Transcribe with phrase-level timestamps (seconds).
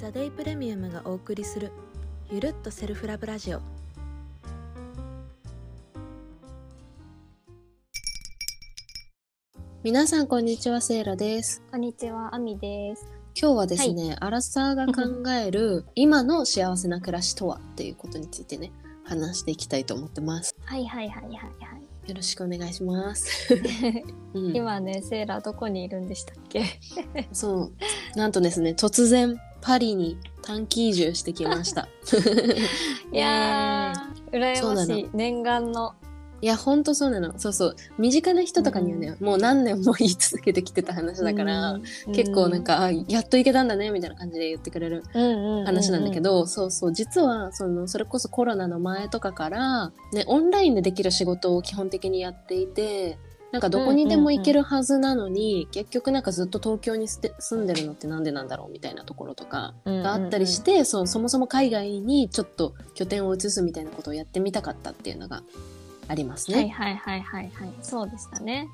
[0.00, 1.72] ザ・デイプレミアムがお送りする
[2.30, 3.60] ゆるっとセルフラブラジオ。
[9.82, 11.62] 皆さんこんにちはセイラです。
[11.70, 13.04] こんにちは、あみです。
[13.38, 18.72] 今日はですね、アラサーが考える 今の幸せな暮らしとはっていうことについてね
[19.04, 20.56] 話していきたいと思ってます。
[20.64, 23.54] はいはいはいはいよろしくお願いします、
[24.34, 26.64] 今ね、セーラどこにいるんでしたっけ？
[27.32, 27.72] そう。
[28.16, 31.88] なんとですね突然パリに短期移住してきました。
[33.12, 33.92] いや
[34.32, 35.08] ー、羨ましい。
[35.12, 35.94] 念願の。
[36.42, 37.38] いやほんとそうなの。
[37.38, 37.76] そうそう。
[37.98, 42.12] 身近な人とかにはね、もう何年も言い続けてきてた話だから、うん。
[42.14, 45.64] 結構なん、か、あやっと行けたんだねみたいな感じで言ってくれるうんうんうん。
[45.66, 46.92] 話なんだけ、ど、そうそう。
[46.94, 53.18] 実はそのそれこそコロナの前とかから、ね、オンラインでできる仕事を基本的にやっていて
[53.52, 65.42] なんかどこにでも行けるはずなのに、結局なんかずっと東京に住んでるのってなんでなんだろうみたいなところとかがあったりして、そうそもそも海外にちょっと拠点を移すみたいなことをやってみたかったっていうのが
[66.06, 66.58] ありますね。
[66.58, 67.72] はいはいはいはいはい。
[67.82, 68.68] そうでしたね。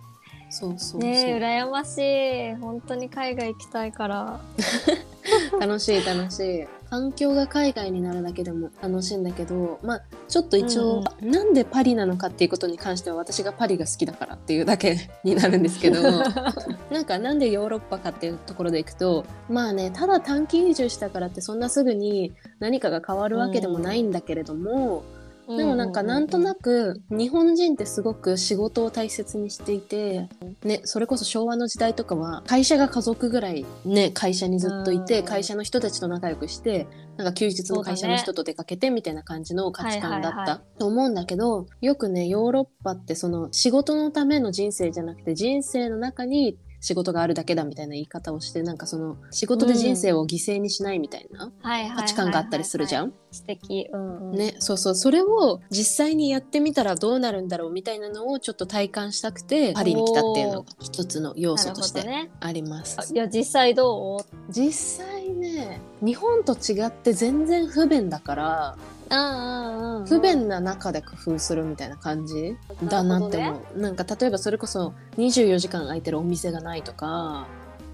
[0.50, 2.54] そうそうねえ、羨ましい。
[2.56, 4.40] 本当に海外行きたいから。
[5.60, 16.02] 楽しい楽しい環境が海外になるだけでも楽しいんだけどまあちょっと一応、なんでパリなのかっていうことに関しては私がパリが好きだからっていうだけになるんですけど
[16.90, 25.04] なんかなんでヨーロッパかっていうところでいくとまあねただ短期移住したからってそんなすぐに何かが変わるわけでもないんだけれども、
[25.48, 30.28] でもなんかなんとなく日本人ってすごく仕事を大切にしていて、
[30.64, 51.50] ね、それこそ昭和の時代とかは会社が家族ぐらいね会社にずっといてうん会社の人たちと仲良くしてなんか休日も会社の人と出かけてみたいな感じの価値観だったと思うんだけどよくねヨーロッパってその仕事のための人生じゃなくて人生の中に仕事があるだけだみたいな言い方をしてなんかその仕事で人生を犠牲にしないみたいな
[51.96, 53.12] 価値観があったりするじゃん？
[53.32, 53.88] 素敵。
[53.92, 54.36] うんうん。
[54.36, 62.30] ね、そうそうそれを実際にやってみたらどうなるんだろうみたいなのをちょっと体感したくてパリに来たっていうのが一つの要素として。
[62.38, 63.00] あります。
[63.00, 64.20] あいや、実際どう？
[64.48, 68.78] 実際ね日本と違って全然不便だから。
[69.08, 72.56] 不便な中で工夫するみたいな感じ？
[72.84, 73.80] だなって思う。
[73.80, 77.46] なんか例えばそれこそ24時間空いてるお店がないとか。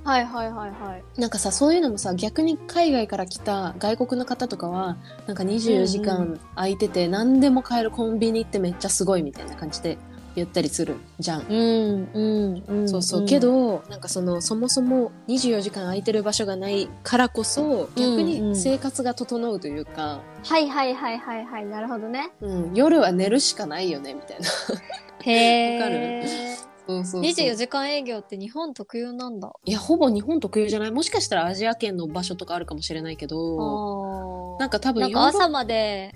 [0.04, 1.20] はいはいはいはい。
[1.20, 4.96] なんかさそういうのもさ逆に海外から来た外国の方とかは
[5.28, 9.98] なんか24時間空いてて何でも買えるコンビニってめっちゃすごいみたいな感じで
[10.36, 11.42] 言ったりするじゃん。
[11.42, 12.20] うんう
[12.58, 12.88] んうん。
[12.88, 21.66] そうそう、け、どなんかそのそもそも24時間空いてる場所がないからこそ逆にん生活が整うというか、はいはいはいはいはい。
[21.66, 22.30] なるほどね。
[22.40, 24.46] うん夜は寝るしかないよねみたいな。
[25.24, 25.96] へわかる？
[25.96, 26.56] え。
[26.84, 29.52] そうそうそう24時間営業って日本特有なんだ。
[29.64, 30.90] いやほぼ日本特有じゃない？
[30.90, 36.12] もしかしたらアジア圏の場所とかあるかもしれないけどあなんか多分朝まで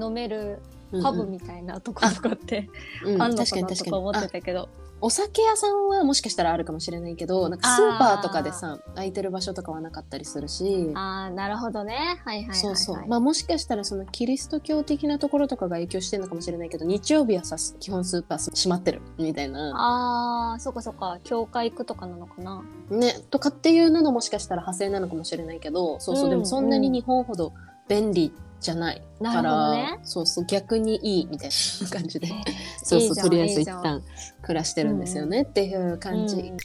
[0.00, 0.60] 飲める
[1.02, 2.68] パブみたいなとことかって
[3.04, 4.68] うんあんの確かなとか思ってたけど。
[5.00, 12.20] お酒屋さんはもしかしたらあるかもしれないけどなんかスーパーとかでさ空いてる場所とかはなかったりするしああ、なるほどね。
[12.24, 12.56] はいはいはいはい。
[12.56, 21.18] そうそうまあもしかしたらそのキリスト教的なところとかが影響してるのかもしれないけど日曜日はさ基本スーパー閉まってるみたいなああ、そっかそっか。
[21.22, 22.64] 教会行くとかなのかな。
[22.90, 27.52] ねとかっていうののもしかしたら派生なのかもしれないけどそうそう、うんでもそんなに日本ほど
[27.88, 29.98] 便利じゃないから、どね。
[30.02, 31.50] そうそう逆にいいみたい
[31.82, 32.28] な感じで。
[32.28, 32.34] えー
[32.82, 34.02] そうそうとりあえず一旦
[34.42, 36.56] 暮らしてるんですよね、っていう感じ、うん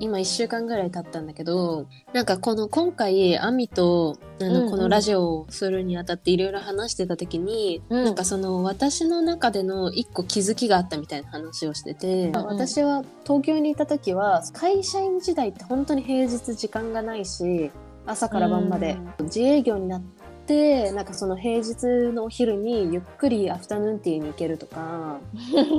[0.00, 4.64] 今1週間ぐらい経ったんだけどなんかこの今回アミとあうんうん。
[4.64, 8.04] のこのラジオをするにあたっていろいろ話してた時に、うん。
[8.04, 12.46] なんかその私の中での一個気づきがあったみたいな話をしてて、うんうん。
[12.46, 17.70] 私は東京にいた時は会社員時代って本当に平日時間がないし
[18.06, 20.21] 朝から晩まで自営業になって
[20.92, 25.18] なんかその平日のお昼にゆっくりアフタヌーンティーに行けるとか。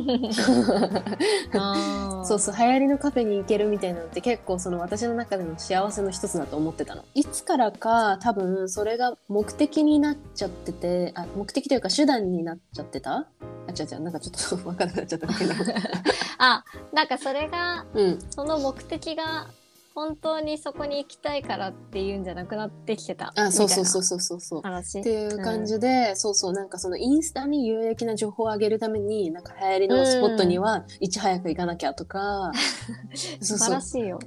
[2.25, 7.03] そうそう流行りのカフェに行けるみたいなのって結構その私の中での幸せの一つだと思ってたの。
[7.14, 13.28] いつからか多分それが目的になっちゃっててあ目的というか手段になっちゃってた？
[13.67, 15.28] あ違う違うなんかちょっと 分からなくなっちゃった。
[15.28, 15.53] けど
[16.37, 18.20] あ、なんかそれが、うん。
[18.29, 19.47] その目的が
[19.95, 23.31] 本当にそこに行きたいからっていうんじゃなくなってきてた。
[23.35, 24.03] あそうそうそうう。
[24.03, 24.99] そうそうそう話？
[24.99, 32.51] っていう感じで、そうそうなんかそのインスタに有益な情報を上げるためになんか流行りのスポットにはいち早く行かなきゃとか、
[33.40, 34.19] そう素晴らしいよ。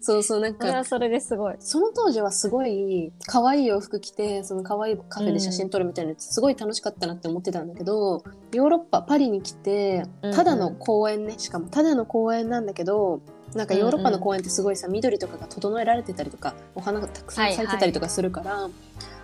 [0.00, 1.54] そうそうなんかそれはそれですごい。
[1.60, 13.20] その当時はすごい可愛い洋服着てその可愛いカフェで写真撮るみたいなやつすごい楽しかったなって思ってたんだけどヨーロッパパリに来てうんうんただの公園ねしかもただの公園なんだけど
[13.54, 18.68] なんかヨーロッパの公園ってすごいさ緑とかが整えられてたりとかお花がたくさん咲いてたりとかするから、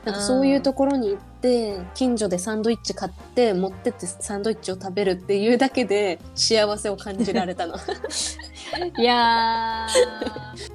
[0.04, 7.76] なんかそういうところに行って近所でサンドイッチ買って持ってってサンドイッチを食べるっていうだけで幸せを感じられたの。
[8.98, 9.86] いや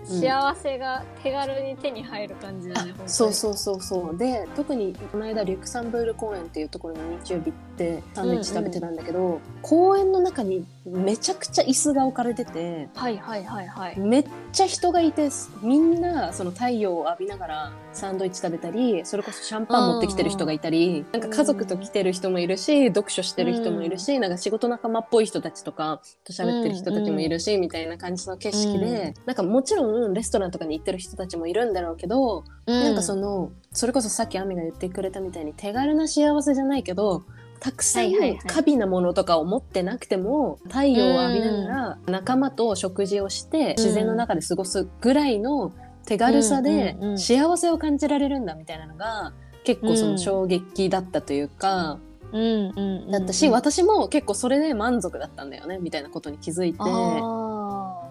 [0.09, 0.18] うん。
[0.18, 4.18] ー、幸せが手軽に手に入る感じだね、そうそうそうそう。
[4.18, 14.00] で特にこの間リュクサンブール公園っていうところに日曜日行ってサンドイッチ食べてたんだけど、公園の中にめちゃくちゃ椅子が置かれててはいはいはいはい。
[14.00, 15.30] めっちゃ人がいて
[15.62, 37.24] みんなその太陽を浴びながらサンドイッチ食べたりそれこそシャンパン持ってきてる人がいたりなんか家族と来てる人もいるし読書してる人もいるしなんか仕事仲間っぽい人たちとかと喋ってる人たちもいるしみたいな感じの景色でなんかもちろんレストランとかに行ってる人たちもいるんだろうけどなんかそのそれこそさっき亜美が言ってくれたみたいに手軽な幸せじゃないけど
[37.60, 38.12] たくさん
[38.48, 45.74] 過敏なものとかを持ってなくても太陽を浴びながら仲間と食事をして自然の中で過ごすぐらいの
[46.06, 49.34] 手軽さでうんうんうん幸せを感じられるんだみたいなのが
[49.64, 52.00] 結構その衝撃だったというか、
[52.32, 56.80] うんうんうん、だったし私も結構それで満足だったんだよねみたいなことに気づいて。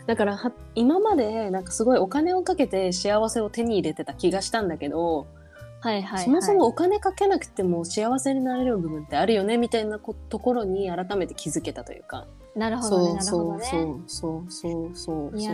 [0.04, 5.44] あだからは今までなんかすごいお金をかけて幸せを手に入れてた気がしたんだけど、ー
[5.84, 6.24] はいはい、はい。
[6.24, 12.26] そもそもお金かけなくても幸せになれる部分ってあるよねみたいなこところに改めて気づけたというか。
[12.56, 13.60] なるほどね、そう。
[13.60, 15.48] そうそうそうそうい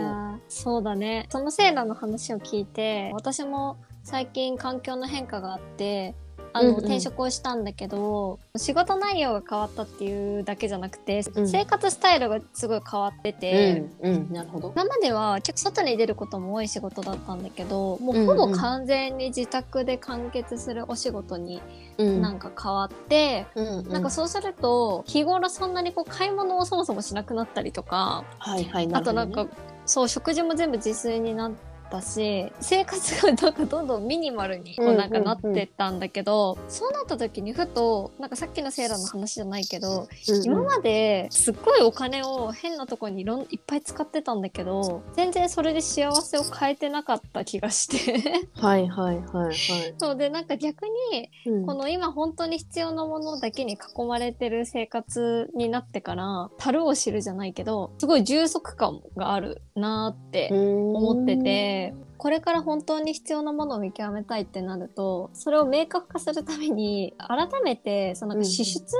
[0.47, 6.13] そうだねそのセーラの話を聞いて私も最近環境の変化があって
[6.53, 6.75] あの、うん。
[6.75, 11.47] うん転職をしたんだけど仕事内容が変わったっていうだけじゃなくて、うん。
[11.47, 14.33] 生活スタイルがすごい変わってて、うんうん。
[14.33, 14.71] なるほど。
[14.75, 21.61] 今までは結構外に出ることも多い仕事だったんだけどもうほぼ完全に自宅で完結するお仕事に
[21.97, 22.21] うん。
[22.21, 23.89] なんか変わって、うんうん。
[23.89, 29.47] なんかそうすると日頃そんなにこう買い物をそもそもしなくなったりとか、はいはいあとなんか、
[29.85, 31.51] そう、食事も全部自炊になっ
[31.91, 40.07] たし、生活がなんかどんどんミニマルにこうんうなんかなってったんだけど、そうなった時にふと、なんかさっきのセーラーの話じゃないけど、
[40.43, 48.47] 今まですっごいお金を変なとこにいろんいっぱい使ってたんだけど、全然それで幸せを変えてなかった気がして。
[48.53, 49.55] はいはいはいはい。
[49.99, 61.80] そうで、なんか逆に、うんこの今本当に必要なものだけに囲まれてる生活になってから、樽を知るじゃないけど、すごい充足感があるなーって思ってて、
[62.17, 68.95] これから本当に必要なものを見極めたいってなると、それを明確化するために、改めて、その支出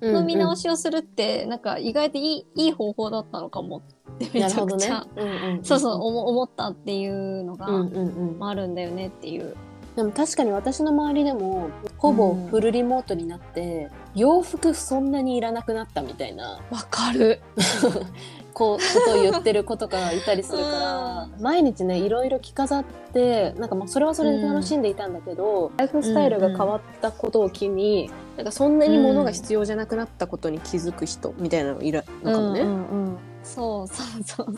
[0.00, 5.06] うんの見直しをするって、なんか意外といいいい方法だったのかもってめちゃくちゃ、。
[5.16, 9.56] うんうんそうそう思思ったっていうのが、ああるんだよねっていう。
[9.96, 11.68] でも確かに私の周りでも
[11.98, 16.60] ほぼフルリモートになって、洋服そんなにいらなくなったみたいな。
[16.70, 17.40] わかる。
[18.52, 32.60] こうことを言ってる子とかがいたりするから 毎日ねいろいろ着飾ってなんかまあそれはそれで楽しんでいたんだけど、ライフスタイルが変わったことを機に、なんかそんなに物が必要じゃなくなったことに気づく人みたいなのいるのかもね。
[32.60, 33.18] うんうんうん。
[33.42, 34.56] そうそうそうそう。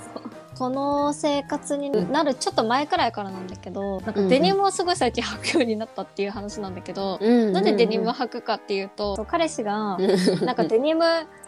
[0.58, 9.98] この生活になるちょっと前くらいからなんだけど、なんかデニムをすごい最近履くようになったっていう話なんだけど、うんなんでデニムを履くかっていうと、彼氏が、
[10.42, 11.04] なんかデニム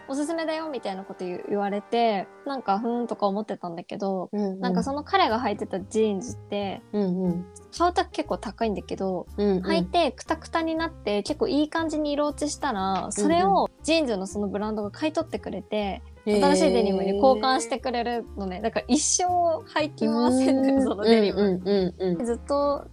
[0.09, 7.46] おすすめだよみたいなこと言われて、なんかふーんとか思ってたんだけど、なんかその彼が履いてたジーンズって、うんうん。
[7.77, 9.65] 買うと結構高いんだけど、うんうん。
[9.65, 18.63] 履いてクタクタになって結構いい感じに色落ちしたら、それをジーンズのそのブランドが買い取ってくれて、新しいデニムに交換してくれるのね。
[18.63, 21.41] だから一生履き回せんのよ、そのデニム。
[21.41, 22.25] うんうんうんうん。
[22.25, 22.87] ずっと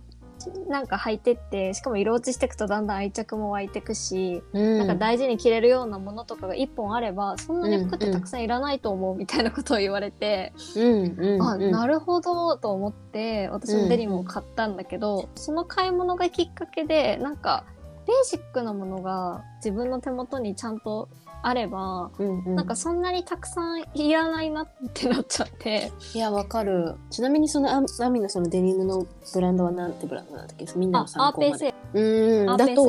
[0.67, 4.77] なんか履いてって、しかも色落ちしていくとだんだん愛着も湧いてくし、うん。
[4.79, 11.71] なんか大事に着れるようなものとかが一本あれば、そんなに服ってたくさんいらないと思うみたいなことを言われて、うんうんあ、うん。
[11.71, 17.65] なるほどと思って、私もデニムを買ったんだけど、その買い物がきっかけで、なんか、
[18.07, 21.07] ベーシックなものが自分の手元にちゃんと
[21.43, 22.55] あれば、うんうん。
[22.55, 25.91] なんかそんなにたくさんいらないなってなっちゃって。
[26.13, 26.95] いやわかる。
[27.09, 30.65] ちなみにそのアアミのそのデニムのブランドはなんてブランドなんだっけ？
[30.75, 31.73] みんなの、参考まで。
[31.93, 32.87] うんだと。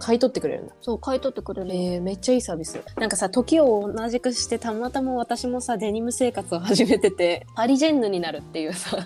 [0.00, 1.66] 買い取ってくれるんだそう、買い取ってくれる。
[1.68, 1.74] の。
[1.74, 2.80] えー、めっちゃいいサービス。
[2.96, 8.96] なんかさ時を同じくしてたまたま私もさデニム生活を始めててパリジェンヌになるっていうさ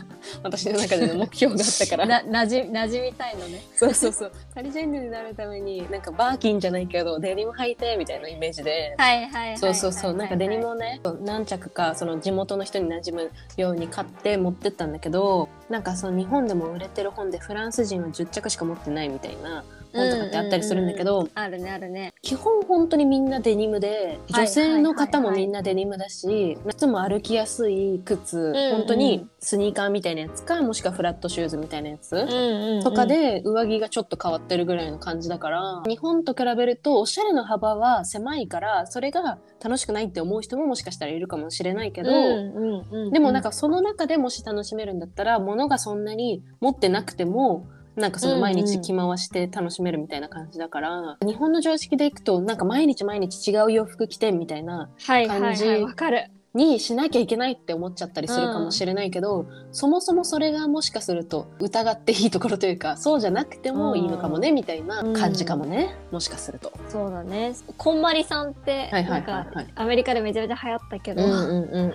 [0.42, 2.06] 私の中での目標があったから。
[2.06, 3.62] な、なじ、なじみたいのね。
[3.74, 4.32] そうそうそう。
[4.54, 9.58] パリジェンヌになるためになんかバーキンじゃないけどデニム履いてみたいなイメージではいはいはい。
[9.58, 19.64] そうそうそうなんかデニムをね何着かその地元の人に馴染むように買って持ってったんだけどなんかその日本でも売れてる本でフランス人は10着しか持ってないみたいな
[19.96, 22.12] 本とかってあったりするんだけど、あるねあるね。
[22.22, 56.30] 基本本当にみんなデニムではい女性の方もみんなデニムだし夏も歩きやすい靴、ん本当にスニーカーみたいなやつかもしくはフラットシューズみたいなやつ、うんうん、とか、で上着がちょっと変わってるぐらいの感じだから日本と比べるとおしゃれの幅は狭いからそれが楽しくないって思う人ももしかしたらいるかもしれないけど、うんうんうん、でもなんかその中でもし楽しめるんだったら物がそんなに持ってなくてもなんかその毎日着回して楽しめるみたいな感じだから、日本の常識でいくとなんか毎日毎日違う洋服着てみたいなはいはいはい感じわかる。
[56.56, 66.72] にしなきゃいけないって思っちゃったりするかもしれないけど、そもそもそれがもしかすると疑っていいところというかそうじゃなくてもいいのかもね、みたいな感じかもね、もしかすると。
[66.88, 67.54] そうだね。
[67.76, 71.92] こんまりさんって、ないんか、アメリカでめちゃめちゃ流行ったけど、うんうんうんうん。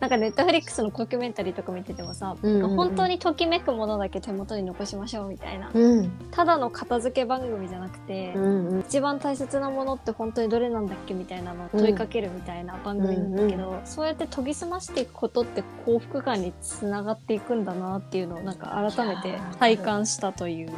[0.00, 2.76] なんかネットフリックスのドキュメンタリーとか見ててもさ、うんうんうん。
[2.76, 5.70] 本当にときめくものだけ手元に残しましょうみたいな。
[5.72, 6.10] うん。
[6.30, 8.80] ただの片付け番組じゃなくて、うんうん。
[8.80, 20.68] 一番大切なものって本当にどれなんだっけみたいなのを問いかけるみたいな番組なんだけど、そうやって研ぎ澄ましていくことって幸福感につながっていくんだなっていうのをなんか改めて体感したという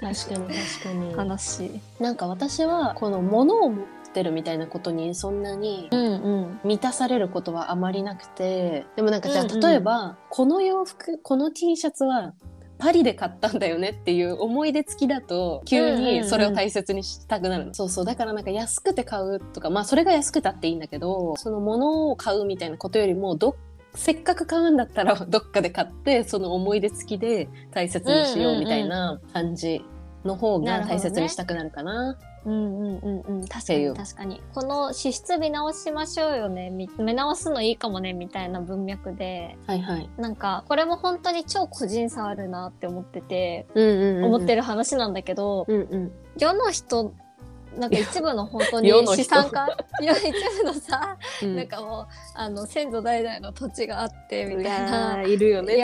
[0.00, 1.80] かに確かに話。
[2.00, 5.90] なんか私はこの物を持ってるみたいなことにそんなに。
[6.64, 12.32] 満たされることはあまりなくてでもなんかじゃあうんうん例えば、この洋服この T シャツは
[12.80, 18.04] パリで買ったんだよねっていう思い出付きだと急にそれを大切にしたくなるの、そうそう。
[18.04, 23.56] だからなんか安くて買うとかまあそれが安くたっていいんだけどその物を買うみたいなことよりもど
[23.94, 29.84] せっかく買うんだったらどっかで買ってその思い出付きで大切にしようみたいな感じ
[30.24, 32.18] の方が大切にしたくなるかな。
[32.44, 33.46] うんうんうんうん。
[33.46, 34.42] 確かに確かに。
[34.54, 36.70] この支出見直しましょうよね。
[36.70, 39.56] み見直すのいいかもね、みたいな文脈で。
[39.66, 40.10] はいはい。
[40.16, 46.12] なんか、これも本当に超個人差あるなって思ってて、うんうんうん、思ってる話なんだけど、うんうん。
[46.38, 47.12] 世の人、
[47.76, 49.66] なんか一部の本当に資産家？
[50.02, 51.56] いや、一部のさ、うん。
[51.56, 55.22] なんかもう、あの、先祖代々の土地があって、みたいな。
[55.22, 55.74] いるよね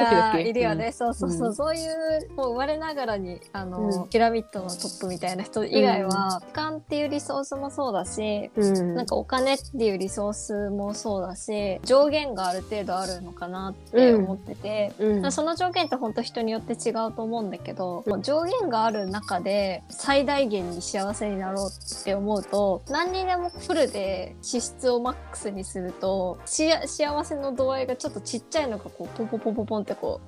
[0.40, 4.08] いるよね、そうそうそう、うんそういうもう生まれながらにあの、うん。
[4.08, 8.94] ピラミッドのトップみたいな人以外は、時間っていうリソースもそうだし、うん。
[8.94, 15.32] なんかお金っていうリソースもそうだし上限がある程度あるのかなって思ってて、うん。
[15.32, 30.20] その上限って本当人によって違うと思うんだけど、上限がある中で最大限に幸せになろうって思うと何にでもフルで支出をマックスにするとし幸せの度合いがちょっとちっちゃいのがこうポンポンポンポンポンってこ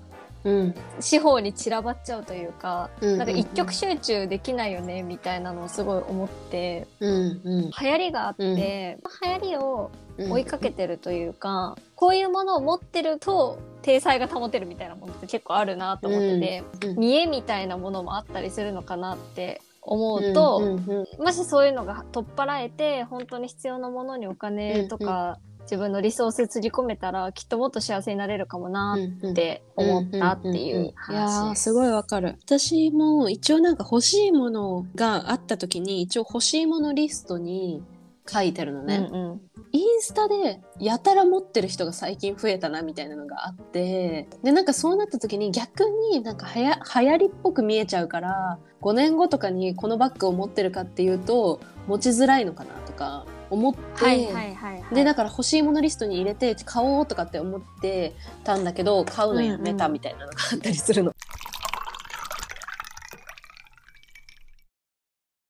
[0.44, 0.68] うん。
[0.68, 7.70] う四方に散らばっちゃうというか、うんなんか一極集中できないよねみたいなのをすごい思ってうんうん。
[7.70, 8.56] 流行りがあって、うん。
[8.56, 8.96] 流
[9.34, 10.32] 行りをうん。
[10.32, 16.98] 追いかけてるというか、こういうものを持ってると体裁が保てるみたいなものって結構あるなと思ってて、うん。
[16.98, 31.62] 見栄みたいなものもあったりするのかなって思うと、うんうんもしそういうのが取っ払えて本当に必要なものにお金とか、自分のリソースつぎ込めたらきっともっと幸せになれるかもなうんって思ったっていんんんういやー話です。
[31.64, 32.36] すごいわかる。
[32.42, 37.82] 私も一応なんか欲しいものがあった時に一応欲しいものリストに
[38.28, 39.40] 書いてるのね、うんうん。
[39.72, 44.28] インスタでやたら持ってる人が最近増えたなみたいなのがあって。
[44.42, 54.94] でなんかそうなった時に逆になんかはや流行りっぽく見えちゃうから5年後とかにこのバッグを持ってるかっていうと持ちづらいのかなとか思って、はいはいはいはい。
[54.94, 61.12] でだから欲しいものリストに入れて買おうとかって思ってたんだけど買うのやめたみたいなのがあったりするの。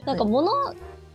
[0.04, 0.50] なんか物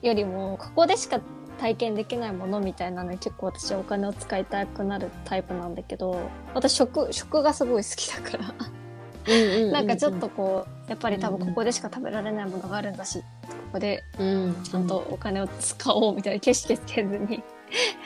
[0.03, 1.19] よりもここでしか
[1.59, 8.53] 体験できないものみたいなのに結構私はお金を使いたくなるタイプなんだけど私食食がすごい好きだから。
[9.71, 13.25] なんかちょっとこうやっぱり多分ここでしか食べられないものがあるんだしこ
[13.71, 14.63] こでうん。
[14.63, 17.41] ちゃんとお金を使おうみたいな決してつけずに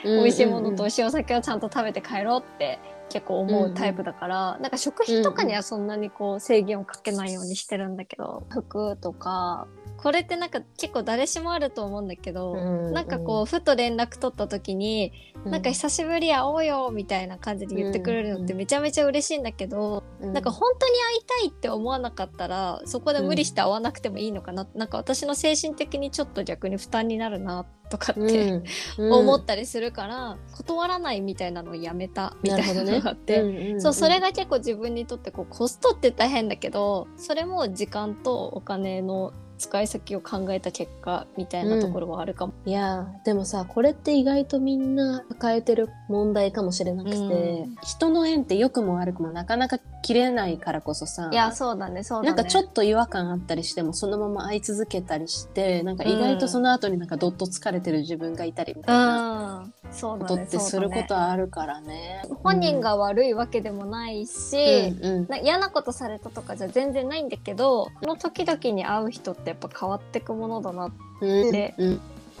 [0.04, 2.78] 美美味しいものと美味しいお酒をちゃんと食べて帰ろうって
[3.08, 9.66] 結構思うタイプだから、なんか食費とかにはそんなにこう制限をかけないようにしてるんだけど、服とか
[9.98, 12.56] これってなんか結構誰しもあると思うんだけど、う
[12.90, 15.12] んなんかこうふと連絡取った時に、
[15.44, 20.32] なんか久しぶり会おうよみたいな感じで言ってくれるのってめちゃめちゃ嬉しいんだけど、うん。
[20.32, 28.62] なんか本当に会いたいって思わなかったらそこで無理して会わなくてもいいのかな、なんか私の精神的にちょっと逆に負担になるなとかって、
[28.98, 29.12] うん。
[29.12, 33.40] 思ったりするから断らないみたいなのをやめたみたいなのがあって。
[33.40, 33.80] うん。
[33.80, 42.54] そうそれが結構自分にとってこうコストって大変だけどそれも時間とお金の使い先を考えた結果みたいなところはあるかも。
[42.64, 52.36] いやーでもさこれって意外とみんな抱えてる問題かもしれなくて、うん人の縁って良くも悪くもなかなか切れないからこそさいやそうだねそうだね。
[52.36, 59.68] なんかちょっと違和感あったりしてもそのまま会い続けたりしてなんか意外とその後になんかどっと疲れてる自分がいたりみたいな
[60.00, 61.78] ことってすることはあるからね。
[61.78, 62.22] だね。
[62.42, 65.26] 本人が悪いわけでもないし、うんうん。
[65.28, 71.74] な嫌なことされたとかじゃ全然ないんだけどその時々に会う人ってやっぱ変わってくものだなって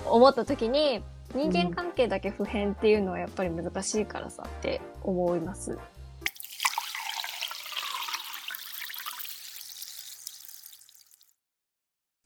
[0.06, 1.02] 思った時に
[1.34, 5.78] 人間関係だけ普遍っていうのはやっぱり難しいからさって思います。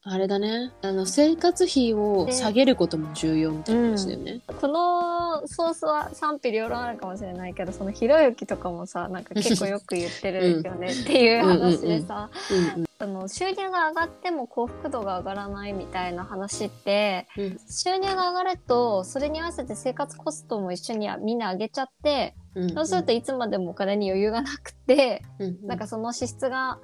[0.05, 0.71] あれだね。
[0.81, 4.41] あの生活費を下げることも重要みたいな話だよね。
[4.47, 10.87] このソースは賛否両論あるかもしれないけどそのひろゆきとかもさなんか結構よく言ってるよね。
[10.87, 17.59] っていう話でさ、うんうんあの収入が上がっても幸福度が上がらないみたいな話ってうん。
[17.69, 25.67] 収入が上がるとそれに合わせて生活コストも一緒にみんな上げちゃってうんそうするといつまでもお金に余裕がなくてうん。
[25.67, 26.79] なんかその支出が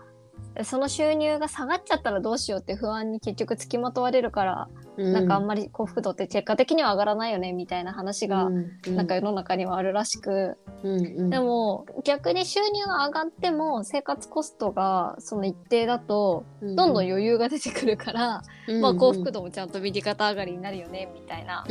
[0.64, 8.50] その収入が下がっちゃったらどうしようって不安に結局つきまとわれるからなんかあんまり幸福度って結果的には上がらないよねみたいな話が、
[8.88, 18.42] なんか世の中にはあるらしく、でも逆に収入が上がっても生活コストがその一定だとどんどん余裕が出てくるから、
[18.82, 21.64] まあ幸福度もちゃんと右肩上がりになるよねみたいな。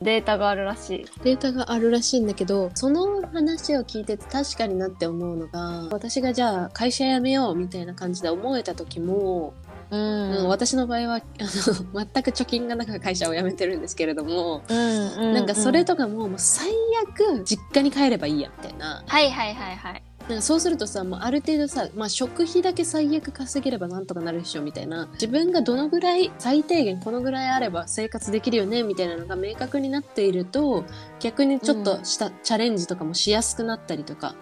[0.00, 1.06] データがあるらしい。
[1.22, 9.54] データがあるらしいんだけどその話を聞いてて確かになって思うのが私がじゃあ会社辞めようみたいな感じで思えた時も、
[9.94, 10.38] うん。
[10.38, 11.20] うん私の場合は あ
[11.92, 16.68] の全く貯金がなく会社を辞めてるんですけれども、うんなんかそれとかももう最
[17.02, 19.02] 悪実家に帰ればいいやみたいな。
[19.06, 20.02] はいはいはいはい。
[20.28, 25.08] なんかそうするとさもうある程度さ、まあ、食費だけ最悪稼げればなんとかなるでしょみたいな。
[25.12, 30.84] 自分がどのぐらい最低限このぐらいあれば生活できるよねみたいなのが明確になっていると
[31.20, 34.34] 逆にちょっとしたチャレンジとかもしやすくなったりとか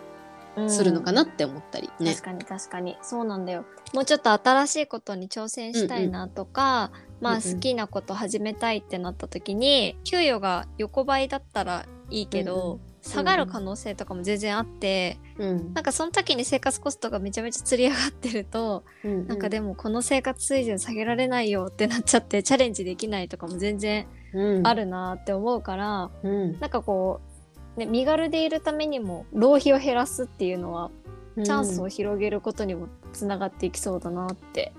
[0.69, 2.15] するのかなって思ったりね。
[2.15, 2.23] 確。
[2.23, 2.97] かに確かに。
[3.03, 3.65] そうなんだよ。
[3.95, 7.55] もうちょっと新しいことに挑戦したいなとか、まあうんうん。
[7.55, 24.67] 好きなこと始めたいってなった時に給与が横ばいだったらいいけど、うん下がる可能性とかも全然あって、うんなんかその時に生活コストがめちゃめちゃ釣り上がってると、うんなんかでもこの生活水準下げられないよってなっちゃってチャレンジできないとかも全然うん。
[24.67, 26.61] あるなって思うから、うん。
[26.61, 27.32] なんかこう、
[27.77, 30.91] ね、身軽でいるためにも浪費を減らすっていうのは
[31.37, 34.73] チャンスを広げることにもつながっていきそうだなって。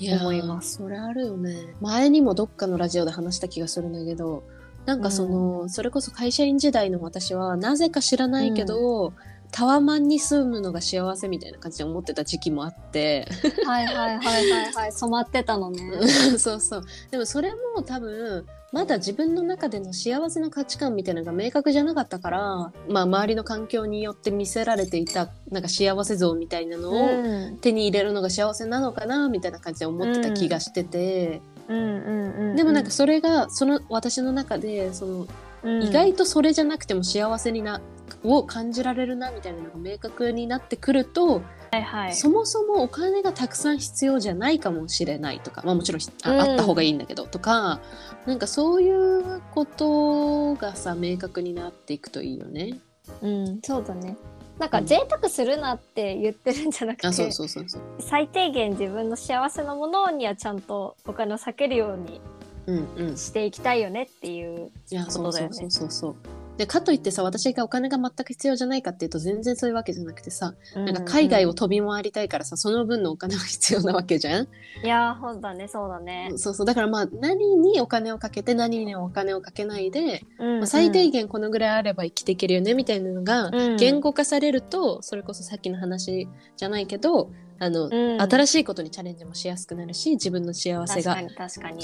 [0.00, 0.78] 思います。
[0.78, 1.54] それあるよね。
[1.80, 4.42] 前にもどっかのラジオで話した気がするんだけど
[4.86, 9.12] なんかその、それこそ会社員時代の私はなぜか知らないけど、
[9.52, 13.28] タワマンに住むのが幸せみたいな感じで思ってた時期もあって。
[13.66, 14.92] はいはいはいはいはい。
[14.92, 16.08] 染まってたのね。
[16.38, 16.84] そうそう。
[17.10, 27.58] でもそれも多分まだ自分の中での幸せの価値観みたいなのが明確じゃなかったから、まあ、周りの環境によって見せられていたなんか幸せ像みたいなのを、うん。
[27.58, 35.26] 手に入れるのが幸せなのかなみたいな感じで思ってた気がしてて、うんうんうんでもなんかそれがその私の中でその
[35.62, 35.82] うん。
[35.84, 37.80] 意外とそれじゃなくても幸せにな
[38.24, 42.14] を感じられるなみたいなのが明確になってくると、はいはい。
[42.14, 47.80] そもそもお金がたくさん必要じゃないかもしれないとか、まあ、もちろんあ,、うんあった方がいいんだけどとか
[48.26, 52.78] なんかそういうことがさ明確になっていくといいよね。
[53.22, 54.16] うんそうだね。
[54.58, 57.82] なんか贅沢するなって言ってるんじゃなくて、あそうそうそうそう。
[57.98, 62.20] 最低限自分の幸せなものにはちゃんとお金を避けるように
[62.66, 63.16] うんうん。
[63.16, 64.70] していきたいよねっていう。
[64.90, 66.14] ことだよねそうそうそうそうそう。
[66.56, 74.48] でかといってさ私がお金が全く必要じゃないかっていうと全然そういうわけじゃなくてさ、なんか海外を飛び回りたいからさその分のお金は必要なわけじゃん。
[74.84, 76.32] いやーそうだねそうだね。
[76.36, 87.30] そうそうだからまあ何にお金をかけて何にお金をかけないで、うんまあ、最低限このぐらいあれば生きていけるよねみたいなのがうん言語化されると、それこそさっきの話じゃないけど
[87.62, 91.16] あの、うん新しいことにチャレンジもしやすくなるし自分の幸せが。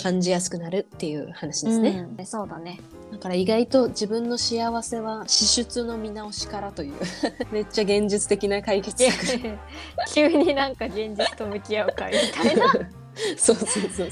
[0.03, 2.81] 感じやすくなるっていう話ですね、うんそうだね。
[3.12, 6.95] だから意外と自分の幸せは支出の見直しからという
[7.53, 9.59] めっちゃ現実的な解決策
[10.12, 12.67] 急になんか現実と向き合うかみたいな。
[13.38, 14.11] そうそうそうそう。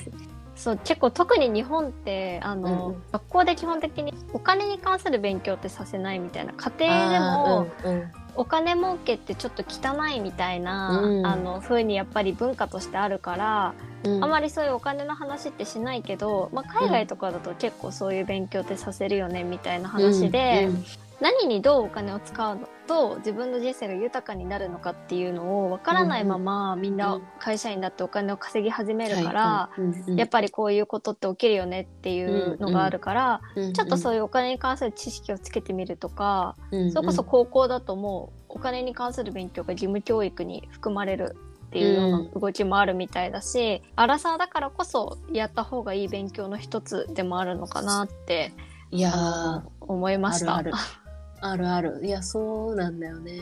[0.57, 3.03] そう結構特に日本ってあの、うんうん。
[3.13, 8.13] 学校で基本的にお金に関する勉強ってさせないみたいな家庭でも、うんうん。
[8.39, 11.27] お金儲けってちょっと汚いみたいな、うん。
[11.27, 14.25] あの風にやっぱり文化としてあるから、うん。
[14.25, 20.85] あまりそういうお金の話ってしないけど、まあ、海外とかだと結構そういう勉強ってさせるよねみたいな話で、うん
[21.21, 29.71] 何にどうお金を使うのと自分の人生が豊かになるのかっていうのを分からないまま、みんな会社員になってお金を稼ぎ始めるから、
[30.15, 48.53] やっぱりこういうことって起きるよねっていうのがあるから、うんちょっとそういうお金に関する知識をつけてみるとか、うんそれこそ高校だともうお金に関する勉強が義務教育に含まれるっていうような動きもあるみたいだし、アラサーだからこそやった方がいい勉強の一つでもあるのかなって
[48.91, 50.57] いや思いました。
[50.57, 51.06] あるある
[51.41, 53.41] あるあるいやそうなんだよね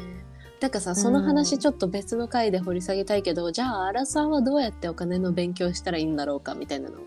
[0.60, 7.02] だからさその話ちょっと別の回で掘り下げたいけど、じゃあアラサーはどうやってお金の勉強したらいいんだろうかみたいなのが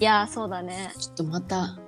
[0.00, 0.92] いやーそうだね。
[0.98, 1.78] ちょっとまた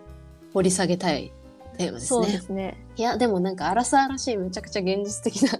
[0.53, 1.33] 掘り下げたい
[1.79, 2.87] テーマですそうでねすね。
[2.96, 5.59] いやでもなんかアラサーらしいめちゃくちゃ現実的な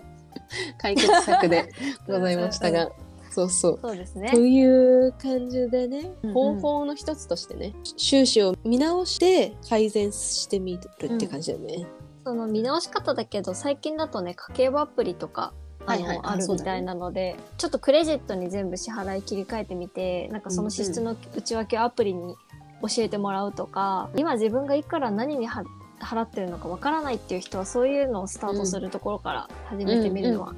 [0.79, 1.73] 解決策で
[2.07, 2.91] ございましたが
[3.31, 4.39] そうそうそうですねと。
[4.39, 11.87] いう感じでね、うんうん方法の一つとしてね収支を見直して改善してみるって感じだよね。
[12.31, 15.53] その見直し方だけど最近だとね家計簿アプリとか
[15.85, 16.21] あの、はいはい。
[16.23, 22.37] ああるみたいなので、ちょっとクレジットに全部支払い切り替えてみてなんかその支出の内訳をアプリに
[22.83, 25.65] 教えてもらうとか、今自分がいくら何には
[25.99, 30.55] 払ってるのかわからないっていう人はそういうのをスタートするところから始めてみるのは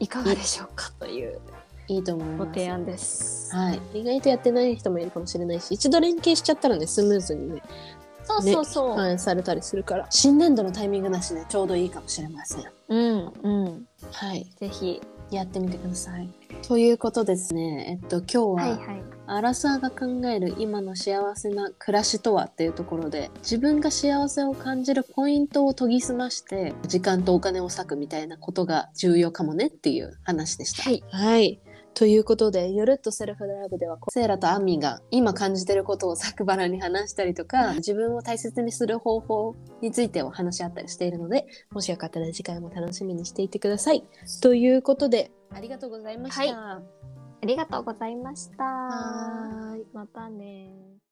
[0.00, 1.40] いかがでしょうかという
[1.88, 2.48] いいと思います。
[2.50, 3.56] ご提案です。
[3.56, 7.62] はい、意外とやってない人もいるかもしれないし一度連携しちゃったらねスムーズにね
[8.24, 8.96] そうそうそう。
[8.96, 12.64] 反映されたりするから新年度のタイミングだしねちょうどいいかもしれません。
[12.88, 13.86] うんうん。
[14.12, 15.00] はいぜひ。
[15.30, 16.28] やってみてください。
[16.66, 19.02] ということですねえっと今日は、はいはい。
[19.28, 30.82] アラサーが考える今の幸せな暮らしとはっていうところで自分が幸せを感じるポイントを研ぎ澄まして時間とお金を割くみたいなことが重要かもねっていう話でした。
[30.82, 31.04] はい。
[31.12, 31.60] はい。
[31.94, 44.04] ということで、ゆるっとセルフラブでは、セイラとアンミが今感じてることをざくばらに話したりとか、自分を大切にする方法についてを話し合ったりしているので、もしよかったら次回も楽しみにしていてください。
[44.40, 46.40] ということで、ありがとうございました。
[46.40, 47.00] はい
[47.42, 48.64] ありがとうございました。
[49.94, 50.99] またね